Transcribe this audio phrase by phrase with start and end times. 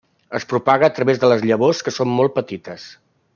[0.37, 2.89] Es propaga a través de les llavors que són molt petites.